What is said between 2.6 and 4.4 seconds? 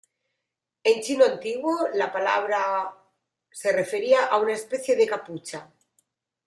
兜 se refería a